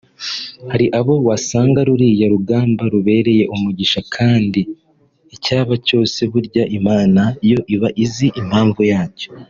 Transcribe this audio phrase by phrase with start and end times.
[0.71, 4.61] Hari abo wasanga ruriya rugamba rubereye umugisha ariko kandi
[5.35, 9.27] icyaba cyose burya Imana yo iba izi impamvu yacyo